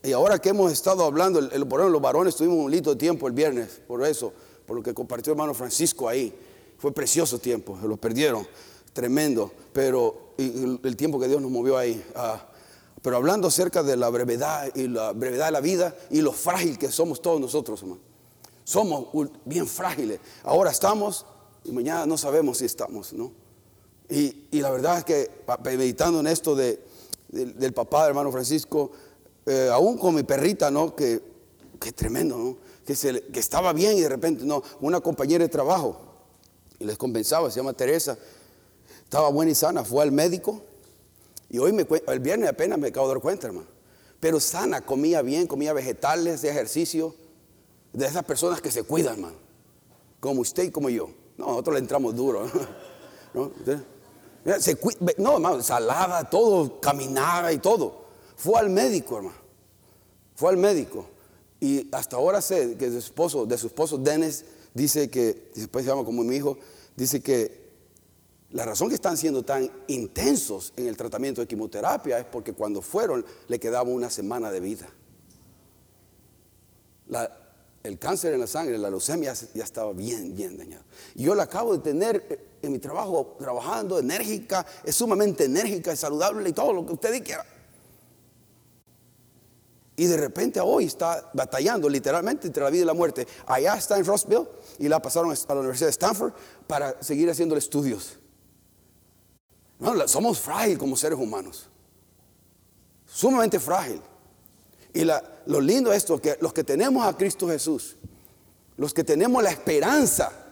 [0.04, 3.32] y ahora que hemos estado hablando, el, el, los varones tuvimos un lindo tiempo el
[3.32, 4.32] viernes, por eso,
[4.66, 6.32] por lo que compartió el hermano Francisco ahí.
[6.76, 8.46] Fue precioso tiempo, se lo perdieron,
[8.92, 12.04] tremendo, pero el, tiempo que Dios nos movió ahí.
[12.14, 12.46] Ah,
[13.00, 16.78] pero hablando acerca de la brevedad y la brevedad de la vida y lo frágil
[16.78, 18.00] que somos todos nosotros, hermano.
[18.64, 19.08] Somos
[19.46, 20.20] bien frágiles.
[20.42, 21.24] Ahora estamos
[21.64, 23.32] y mañana no sabemos si estamos, ¿no?
[24.10, 25.30] Y, la verdad es que
[25.76, 26.82] meditando en esto de,
[27.28, 28.90] del papá del hermano Francisco,
[29.46, 30.94] eh, aún con mi perrita, ¿no?
[30.94, 31.20] Que,
[31.80, 32.56] que tremendo, ¿no?
[32.86, 36.00] Que, se, que estaba bien y de repente, no, una compañera de trabajo,
[36.78, 38.18] y les compensaba, se llama Teresa,
[39.02, 40.62] estaba buena y sana, fue al médico
[41.54, 43.68] y hoy me, el viernes apenas me acabo de dar cuenta, hermano.
[44.18, 47.14] Pero sana, comía bien, comía vegetales, de ejercicio.
[47.92, 49.36] De esas personas que se cuidan, hermano.
[50.18, 51.10] Como usted y como yo.
[51.36, 52.50] No, nosotros le entramos duro.
[53.34, 53.52] ¿no?
[54.58, 54.76] Se,
[55.18, 58.03] no, hermano, salada, todo, caminaba y todo.
[58.36, 59.36] Fue al médico, hermano.
[60.34, 61.06] Fue al médico.
[61.60, 64.44] Y hasta ahora sé que de su esposo, de su esposo Dennis,
[64.74, 66.58] dice que, después se llama como mi hijo,
[66.96, 67.64] dice que
[68.50, 72.82] la razón que están siendo tan intensos en el tratamiento de quimioterapia es porque cuando
[72.82, 74.88] fueron le quedaba una semana de vida.
[77.82, 80.84] el cáncer en la sangre, la leucemia ya estaba bien, bien dañado.
[81.14, 86.00] Y yo la acabo de tener en mi trabajo, trabajando, enérgica, es sumamente enérgica, es
[86.00, 87.44] saludable y todo lo que usted quiera.
[89.96, 93.26] Y de repente hoy está batallando literalmente entre la vida y la muerte.
[93.46, 96.32] Allá está en Rossville y la pasaron a la Universidad de Stanford
[96.66, 98.18] para seguir haciendo estudios.
[100.06, 101.68] somos frágiles como seres humanos.
[103.06, 104.00] Sumamente frágil.
[104.92, 107.96] Y lo lindo es esto, que los que tenemos a Cristo Jesús,
[108.76, 110.43] los que tenemos la esperanza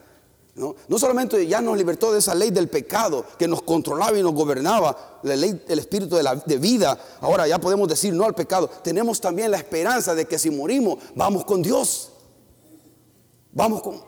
[0.54, 0.74] ¿no?
[0.98, 5.20] solamente ya nos libertó de esa ley del pecado que nos controlaba y nos gobernaba,
[5.22, 8.68] la ley del espíritu de, la, de vida, ahora ya podemos decir no al pecado.
[8.68, 12.10] Tenemos también la esperanza de que si morimos, vamos con Dios.
[13.52, 14.02] Vamos con,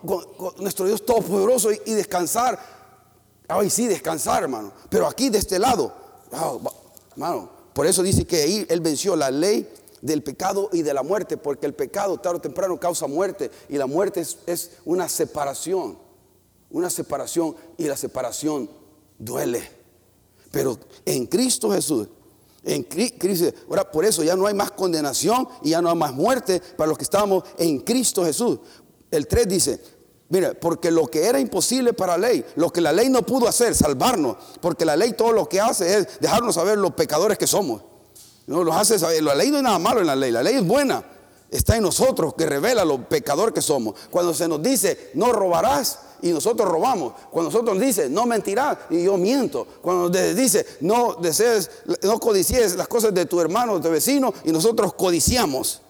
[0.59, 2.59] nuestro Dios todopoderoso y, descansar.
[3.49, 4.73] Ay, sí, descansar, hermano.
[4.91, 5.93] Pero aquí de este lado,
[7.13, 9.69] hermano, por eso dice que ahí Él venció la ley
[10.01, 13.79] del pecado y de la muerte, porque el pecado tarde o temprano causa muerte y
[13.79, 16.04] la muerte es una separación
[16.75, 18.69] una separación y la separación
[19.17, 19.63] duele.
[20.51, 22.09] Pero en Cristo Jesús,
[22.65, 26.13] en Cristo, ahora por eso ya no hay más condenación y ya no hay más
[26.13, 28.59] muerte para los que estamos en Cristo Jesús.
[29.09, 29.81] El 3 dice,
[30.31, 33.47] mire, porque lo que era imposible para la ley, lo que la ley no pudo
[33.47, 37.47] hacer, salvarnos, porque la ley todo lo que hace es dejarnos saber los pecadores que
[37.47, 37.83] somos.
[38.49, 40.57] No los hace saber, la ley no es nada malo en la ley, la ley
[40.57, 41.05] es buena.
[41.53, 43.95] Está en nosotros que revela lo pecador que somos.
[44.11, 47.13] Cuando se nos dice, no robarás, y nosotros robamos.
[47.31, 49.67] Cuando nosotros dice, no mentirás, y yo miento.
[49.83, 51.71] Cuando dice, no desees,
[52.03, 55.83] no codicies las cosas de tu hermano, de tu vecino, y nosotros codiciamos.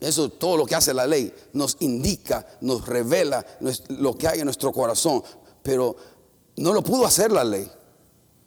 [0.00, 1.30] Eso es todo lo que hace la ley.
[1.52, 3.44] Nos indica, nos revela
[3.88, 5.22] lo que hay en nuestro corazón.
[5.62, 5.94] Pero
[6.56, 7.70] no lo pudo hacer la ley.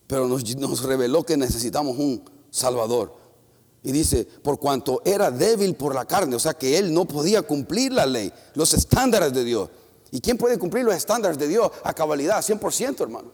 [0.07, 3.13] Pero nos, nos reveló que necesitamos un Salvador.
[3.83, 7.43] Y dice, por cuanto era débil por la carne, o sea que él no podía
[7.43, 9.69] cumplir la ley, los estándares de Dios.
[10.11, 12.41] ¿Y quién puede cumplir los estándares de Dios a cabalidad?
[12.41, 13.31] 100%, hermano.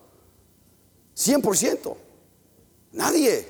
[1.15, 1.95] 100%.
[2.91, 3.47] Nadie.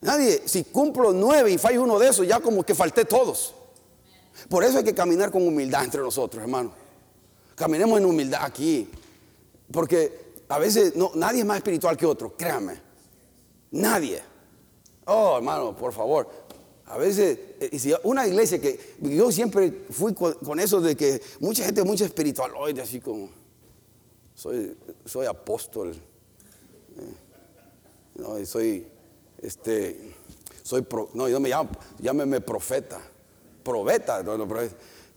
[0.00, 0.42] Nadie.
[0.46, 3.54] Si cumplo nueve y fallo uno de esos, ya como que falté todos.
[4.48, 6.72] Por eso hay que caminar con humildad entre nosotros, hermano.
[7.56, 8.88] Caminemos en humildad aquí.
[9.72, 12.80] Porque a veces no, nadie es más espiritual que otro, créanme.
[13.72, 14.22] Nadie.
[15.06, 16.43] Oh, hermano, por favor.
[16.86, 21.64] A veces, eh, si una iglesia que yo siempre fui con, eso de que mucha
[21.64, 23.30] gente, mucha espiritualoide, así como
[24.34, 27.14] soy, soy apóstol, eh,
[28.16, 28.86] no, soy,
[29.40, 30.14] este,
[30.62, 31.70] soy, no, yo me llamo,
[32.00, 33.00] llámeme profeta,
[33.62, 34.46] profeta, no, no,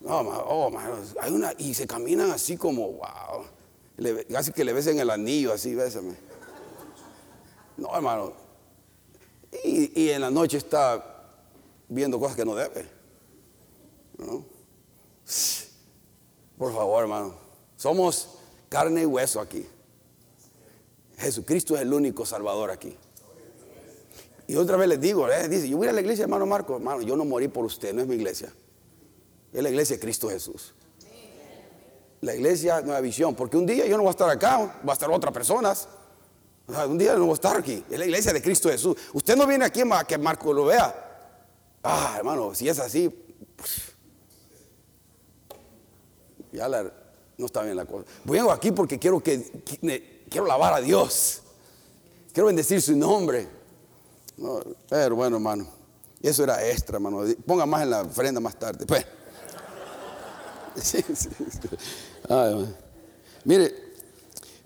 [0.10, 0.72] oh,
[1.20, 3.44] hay una, y se caminan así como, wow,
[4.32, 6.16] casi que le besen el anillo, así, bésame.
[7.76, 8.34] No, hermano,
[9.66, 11.17] y, y en la noche está
[11.88, 12.86] viendo cosas que no debe.
[16.58, 17.36] Por favor, hermano.
[17.76, 18.30] Somos
[18.70, 19.66] carne y hueso aquí.
[21.18, 22.96] Jesucristo es el único salvador aquí.
[24.48, 27.02] Y otra vez les digo, eh, dice, yo voy a la iglesia, hermano Marco, hermano,
[27.02, 28.54] yo no morí por usted, no es mi iglesia.
[29.52, 30.74] Es la iglesia de Cristo Jesús.
[32.22, 34.94] La iglesia Nueva Visión, porque un día yo no voy a estar acá, va a
[34.94, 35.88] estar otras personas.
[36.88, 37.84] un día no voy a estar aquí.
[37.90, 38.96] Es la iglesia de Cristo Jesús.
[39.14, 41.07] Usted no viene aquí a que Marco lo vea.
[41.90, 43.08] Ah, hermano, si es así,
[43.56, 43.94] pues,
[46.52, 48.04] ya no está bien la cosa.
[48.26, 49.64] Vengo aquí porque quiero que,
[50.30, 51.44] quiero lavar a Dios.
[52.34, 53.48] Quiero bendecir su nombre.
[54.90, 55.66] pero bueno, hermano,
[56.22, 57.24] eso era extra, hermano.
[57.46, 58.86] Ponga más en la ofrenda más tarde.
[58.86, 59.06] Pues.
[63.46, 63.74] mire,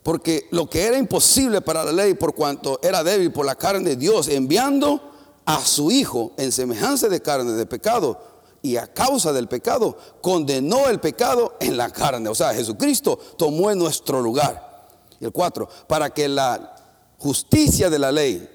[0.01, 3.89] porque lo que era imposible para la ley, por cuanto era débil por la carne
[3.89, 5.10] de Dios, enviando
[5.45, 8.19] a su Hijo en semejanza de carne de pecado
[8.61, 12.29] y a causa del pecado condenó el pecado en la carne.
[12.29, 14.87] O sea, Jesucristo tomó en nuestro lugar.
[15.19, 16.75] el 4, para que la
[17.17, 18.47] justicia de la ley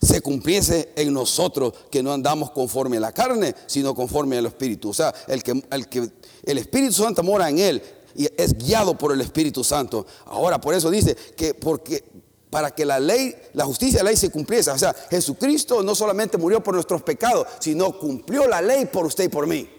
[0.00, 4.90] se cumpliese en nosotros, que no andamos conforme a la carne, sino conforme al Espíritu.
[4.90, 6.10] O sea, el que, el que
[6.44, 7.82] el Espíritu Santo mora en él
[8.14, 10.06] y es guiado por el Espíritu Santo.
[10.26, 12.04] Ahora, por eso dice que porque
[12.50, 14.70] para que la ley, la justicia de la ley se cumpliese.
[14.72, 19.24] O sea, Jesucristo no solamente murió por nuestros pecados, sino cumplió la ley por usted
[19.24, 19.70] y por mí.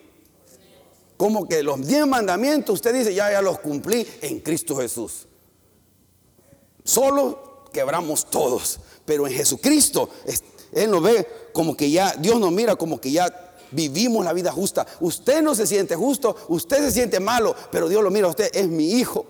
[1.17, 5.27] Como que los diez mandamientos, usted dice, ya, ya los cumplí en Cristo Jesús.
[6.83, 12.51] Solo quebramos todos, pero en Jesucristo es- Él nos ve como que ya, Dios nos
[12.51, 14.87] mira como que ya vivimos la vida justa.
[15.01, 18.49] Usted no se siente justo, usted se siente malo, pero Dios lo mira a usted,
[18.53, 19.25] es mi hijo.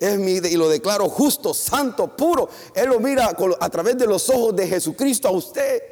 [0.00, 2.48] Es mi, y lo declaro justo, santo, puro.
[2.74, 5.82] Él lo mira a través de los ojos de Jesucristo a usted.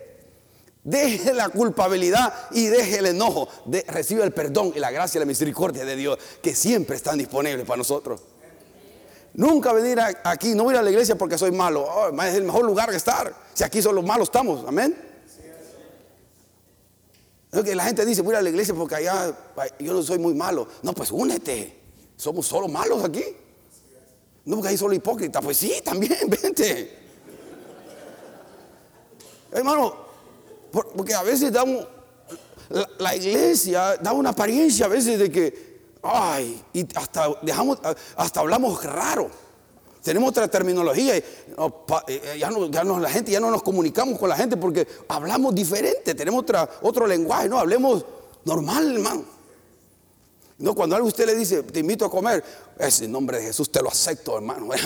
[0.85, 3.49] Deje la culpabilidad y deje el enojo.
[3.65, 7.19] De- recibe el perdón y la gracia y la misericordia de Dios que siempre están
[7.19, 8.21] disponibles para nosotros.
[9.35, 11.83] Nunca venir aquí, no ir a la iglesia porque soy malo.
[11.85, 13.35] Oh, es el mejor lugar que estar.
[13.53, 14.65] Si aquí son los malos estamos.
[14.67, 14.97] Amén.
[17.65, 19.35] Que la gente dice, voy a la iglesia porque allá
[19.81, 20.69] yo no soy muy malo.
[20.83, 21.81] No, pues únete.
[22.17, 23.25] Somos solo malos aquí.
[24.47, 25.43] No, porque ahí solo hipócritas.
[25.45, 26.99] Pues sí, también, vente.
[29.53, 29.95] Hermano,
[30.71, 31.87] por- porque a veces damos,
[32.99, 37.79] la, iglesia da una apariencia a veces de que, ay, y hasta dejamos,
[38.17, 39.31] hasta hablamos raro.
[40.03, 41.17] Tenemos otra terminología.
[41.17, 41.25] y,
[42.09, 44.87] eh, ya no, ya no- la gente, ya no nos comunicamos con la gente porque
[45.09, 46.15] hablamos diferente.
[46.15, 47.49] Tenemos otra, otro lenguaje.
[47.49, 48.05] No, hablemos
[48.45, 49.25] normal, hermano.
[50.59, 52.43] No, cuando algo usted le dice, te invito a comer,
[52.79, 54.69] es en nombre de Jesús, te lo acepto, hermano.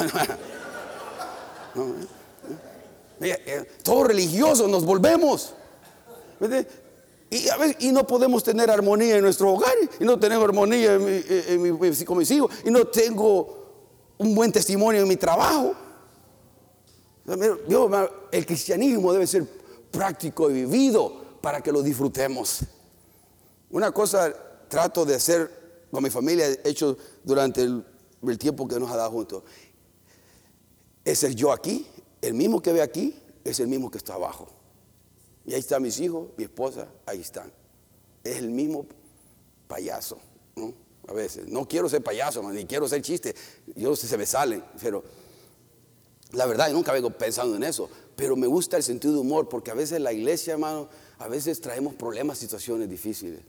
[1.73, 2.07] No, eh,
[3.21, 5.55] Mira, eh, todos religiosos nos volvemos.
[7.31, 11.05] Y, a y no podemos tener armonía en nuestro hogar, y no tenemos armonía en
[11.05, 15.75] mi- en mi- con mis hijos, y no tengo un buen testimonio en mi trabajo.
[18.33, 19.47] El cristianismo debe ser
[19.93, 22.61] práctico y vivido para que lo disfrutemos.
[23.71, 24.33] Una cosa
[24.69, 25.60] trato de hacer
[25.91, 27.85] con mi familia, he hecho durante el,
[28.39, 29.43] tiempo que nos ha dado juntos,
[31.05, 31.87] es el yo aquí,
[32.21, 34.49] el mismo que ve aquí, es el mismo que está abajo.
[35.47, 37.51] Y ahí están mis hijos, mi esposa, ahí están.
[38.23, 38.87] Es el mismo
[39.67, 40.19] payaso,
[40.55, 40.75] ¿no?
[41.09, 41.49] A veces.
[41.49, 43.35] No quiero ser payaso, ni quiero ser chiste.
[43.75, 45.03] Yo se me salen, pero
[46.33, 47.89] la verdad, nunca vengo pensando en eso.
[48.15, 50.89] Pero me gusta el sentido de humor, porque a veces la iglesia, hermano,
[51.19, 53.41] a veces traemos problemas, situaciones difíciles.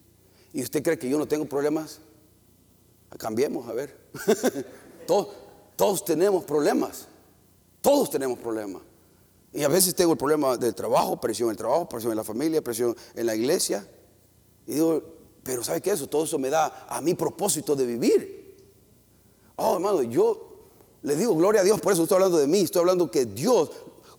[0.53, 1.99] ¿Y usted cree que yo no tengo problemas?
[3.17, 3.95] Cambiemos, a ver.
[5.07, 7.07] todos, tenemos problemas.
[7.81, 8.81] Todos tenemos problemas.
[9.53, 12.23] Y a veces tengo el problema del trabajo, presión en el trabajo, presión en la
[12.23, 13.85] familia, presión en la iglesia.
[14.65, 15.01] Y digo,
[15.43, 15.91] pero ¿sabe qué?
[15.91, 18.55] Eso, todo eso me da a mi propósito de vivir.
[19.57, 20.51] Oh, hermano, yo
[21.01, 23.71] le digo gloria a Dios, por eso estoy hablando de mí, estoy hablando que Dios,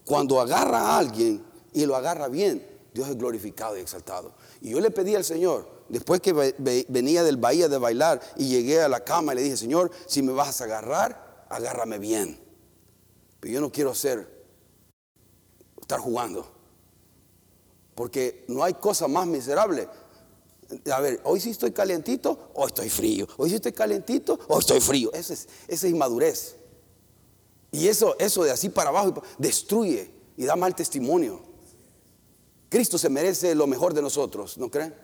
[0.05, 4.34] cuando agarra a alguien y lo agarra bien, Dios es glorificado y exaltado.
[4.61, 8.20] Y yo le pedí al Señor, después que ve- ve- venía del bahía de bailar
[8.36, 11.99] y llegué a la cama y le dije, Señor, si me vas a agarrar, agárrame
[11.99, 12.40] bien.
[13.38, 14.45] Pero yo no quiero ser,
[15.80, 16.51] estar jugando.
[17.95, 19.88] Porque no hay cosa más miserable.
[20.90, 23.26] A ver, hoy sí estoy calientito o estoy frío.
[23.36, 25.12] Hoy sí estoy calientito o estoy frío.
[25.12, 26.57] Eso es, esa es inmadurez.
[27.70, 31.43] Y eso, eso de así para abajo destruye y da mal testimonio.
[32.70, 34.95] Cristo se merece lo mejor de nosotros, ¿no creen?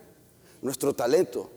[0.63, 1.51] Nuestro talento.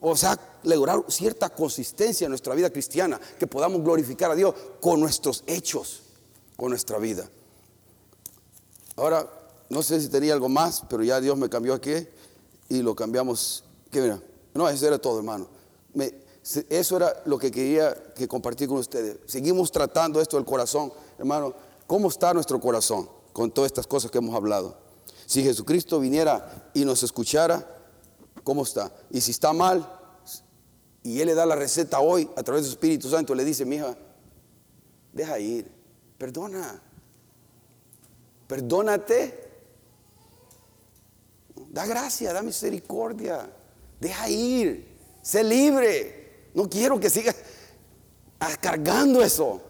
[0.00, 4.98] O sea, lograr cierta consistencia en nuestra vida cristiana, que podamos glorificar a Dios con
[5.00, 6.02] nuestros hechos,
[6.56, 7.28] con nuestra vida.
[8.96, 9.28] Ahora,
[9.68, 12.06] no sé si tenía algo más, pero ya Dios me cambió aquí
[12.68, 13.64] y lo cambiamos.
[13.90, 14.20] ¿Qué mira?
[14.54, 15.46] No, eso era todo, hermano.
[16.68, 19.18] Eso era lo que quería que compartir con ustedes.
[19.26, 21.54] Seguimos tratando esto del corazón, hermano.
[21.86, 24.76] ¿Cómo está nuestro corazón con todas estas cosas que hemos hablado?
[25.26, 27.66] Si Jesucristo viniera y nos escuchara,
[28.44, 28.92] ¿cómo está?
[29.10, 29.98] Y si está mal,
[31.02, 33.96] y Él le da la receta hoy a través del Espíritu Santo, le dice, mija,
[35.12, 35.70] deja ir,
[36.18, 36.80] perdona,
[38.46, 39.50] perdónate,
[41.70, 43.50] da gracia, da misericordia,
[44.00, 46.50] deja ir, sé libre.
[46.54, 47.34] No quiero que sigas
[48.60, 49.60] cargando eso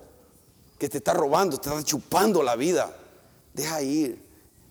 [0.79, 2.95] que te está robando, te está chupando la vida.
[3.55, 4.21] Deja ir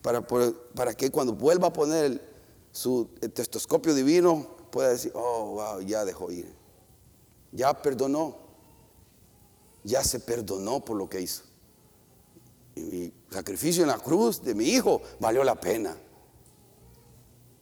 [0.01, 2.21] para, para que cuando vuelva a poner el-
[2.71, 6.53] su testoscopio divino pueda decir, oh, wow, ya dejó ir.
[7.51, 8.37] Ya perdonó.
[9.83, 11.43] Ya se perdonó por lo que hizo.
[12.75, 15.97] Y mi sacrificio en la cruz de mi hijo valió la pena.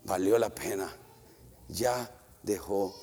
[0.05, 0.93] Valió la pena.
[1.68, 2.12] Ya
[2.43, 2.93] dejó